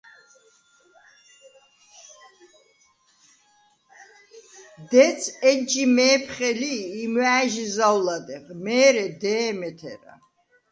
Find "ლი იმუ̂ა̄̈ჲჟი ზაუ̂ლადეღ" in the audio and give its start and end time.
6.61-8.45